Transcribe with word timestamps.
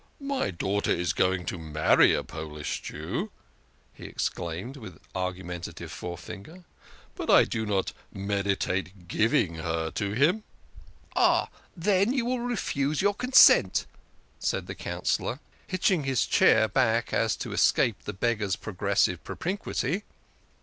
"My 0.19 0.49
daughter 0.49 0.89
is 0.89 1.13
going 1.13 1.45
to 1.45 1.59
marry 1.59 2.11
a 2.15 2.23
Polish 2.23 2.81
Jew," 2.81 3.29
he 3.93 4.05
explained 4.05 4.75
with 4.75 4.97
argumentative 5.13 5.91
forefinger," 5.91 6.63
but 7.15 7.29
I 7.29 7.43
do 7.43 7.67
not 7.67 7.93
meditate 8.11 9.07
giving 9.07 9.57
her 9.57 9.91
to 9.91 10.13
him."" 10.13 10.43
Oh, 11.15 11.49
then, 11.77 12.13
you 12.13 12.25
will 12.25 12.39
refuse 12.39 13.03
your 13.03 13.13
consent," 13.13 13.85
said 14.39 14.65
the 14.65 14.73
Coun 14.73 15.01
cillor, 15.03 15.37
hitching 15.67 16.03
his 16.03 16.25
chair 16.25 16.67
back 16.67 17.11
so 17.11 17.17
as 17.17 17.35
to 17.35 17.53
escape 17.53 18.01
the 18.05 18.13
beggar's 18.13 18.55
progressive 18.55 19.23
propinquity. 19.23 20.03